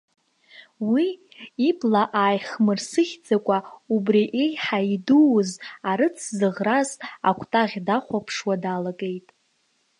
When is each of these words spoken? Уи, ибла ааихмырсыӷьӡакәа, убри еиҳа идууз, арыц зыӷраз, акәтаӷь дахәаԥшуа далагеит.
Уи, 0.91 1.05
ибла 1.67 2.03
ааихмырсыӷьӡакәа, 2.21 3.57
убри 3.93 4.23
еиҳа 4.43 4.79
идууз, 4.95 5.49
арыц 5.89 6.17
зыӷраз, 6.37 6.89
акәтаӷь 7.29 7.77
дахәаԥшуа 7.85 8.55
далагеит. 8.63 9.27